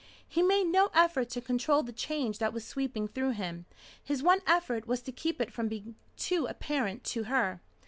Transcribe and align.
He 0.27 0.41
made 0.41 0.63
no 0.63 0.89
effort 0.95 1.29
to 1.29 1.41
control 1.41 1.83
the 1.83 1.91
change 1.93 2.39
that 2.39 2.53
was 2.53 2.65
sweeping 2.65 3.07
through 3.07 3.33
him. 3.33 3.67
His 4.03 4.23
one 4.23 4.41
effort 4.47 4.87
was 4.87 5.03
to 5.03 5.11
keep 5.11 5.39
it 5.39 5.53
from 5.53 5.67
being 5.67 5.93
too 6.17 6.47
apparent 6.47 7.03
to 7.03 7.25
her. 7.25 7.61